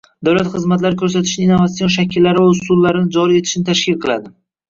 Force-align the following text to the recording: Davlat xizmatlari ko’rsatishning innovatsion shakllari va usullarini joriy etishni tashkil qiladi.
Davlat 0.27 0.47
xizmatlari 0.53 0.97
ko’rsatishning 1.01 1.43
innovatsion 1.51 1.91
shakllari 1.97 2.45
va 2.45 2.53
usullarini 2.55 3.13
joriy 3.17 3.41
etishni 3.43 3.63
tashkil 3.71 4.01
qiladi. 4.07 4.35